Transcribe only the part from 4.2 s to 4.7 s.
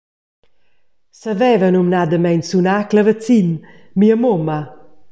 mumma.